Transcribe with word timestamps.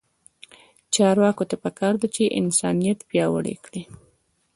چارواکو 0.93 1.43
ته 1.49 1.55
پکار 1.63 1.93
ده 2.01 2.07
چې، 2.15 2.33
انسانیت 2.39 2.99
پیاوړی 3.09 3.55
کړي. 3.65 3.81